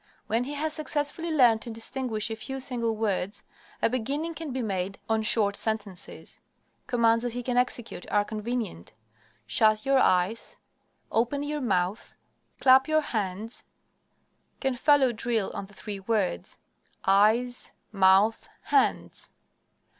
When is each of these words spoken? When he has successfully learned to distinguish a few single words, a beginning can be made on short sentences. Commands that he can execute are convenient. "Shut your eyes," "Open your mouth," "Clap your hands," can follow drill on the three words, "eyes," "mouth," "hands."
When 0.25 0.45
he 0.45 0.55
has 0.55 0.73
successfully 0.73 1.29
learned 1.29 1.61
to 1.61 1.69
distinguish 1.69 2.31
a 2.31 2.35
few 2.35 2.59
single 2.59 2.95
words, 2.95 3.43
a 3.83 3.87
beginning 3.87 4.33
can 4.33 4.51
be 4.51 4.63
made 4.63 4.97
on 5.07 5.21
short 5.21 5.55
sentences. 5.55 6.41
Commands 6.87 7.23
that 7.23 7.33
he 7.33 7.43
can 7.43 7.55
execute 7.55 8.09
are 8.09 8.25
convenient. 8.25 8.93
"Shut 9.45 9.85
your 9.85 9.99
eyes," 9.99 10.57
"Open 11.11 11.43
your 11.43 11.61
mouth," 11.61 12.15
"Clap 12.59 12.87
your 12.87 13.01
hands," 13.01 13.63
can 14.59 14.73
follow 14.73 15.11
drill 15.11 15.51
on 15.53 15.67
the 15.67 15.75
three 15.75 15.99
words, 15.99 16.57
"eyes," 17.05 17.71
"mouth," 17.91 18.49
"hands." 18.63 19.29